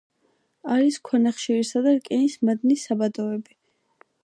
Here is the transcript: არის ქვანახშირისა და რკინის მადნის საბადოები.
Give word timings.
არის 0.75 0.97
ქვანახშირისა 1.09 1.83
და 1.89 1.93
რკინის 1.99 2.39
მადნის 2.51 2.89
საბადოები. 2.89 3.57